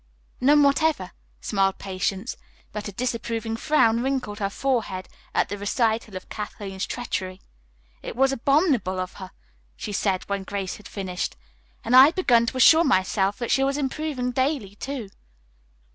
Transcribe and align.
"None 0.39 0.63
whatever," 0.63 1.11
smiled 1.41 1.77
Patience, 1.77 2.35
but 2.71 2.87
a 2.87 2.91
disapproving 2.91 3.55
frown 3.55 4.01
wrinkled 4.01 4.39
her 4.39 4.49
forehead 4.49 5.07
at 5.35 5.49
the 5.49 5.59
recital 5.59 6.15
of 6.15 6.27
Kathleen's 6.27 6.87
treachery. 6.87 7.39
"It 8.01 8.15
was 8.15 8.31
abominable 8.31 8.97
in 8.99 9.07
her," 9.17 9.29
she 9.75 9.91
said 9.91 10.23
when 10.23 10.41
Grace 10.41 10.77
had 10.77 10.87
finished. 10.87 11.35
"And 11.85 11.95
I 11.95 12.05
had 12.05 12.15
begun 12.15 12.47
to 12.47 12.57
assure 12.57 12.83
myself 12.83 13.37
that 13.37 13.51
she 13.51 13.63
was 13.63 13.77
improving 13.77 14.31
daily, 14.31 14.73
too." 14.73 15.09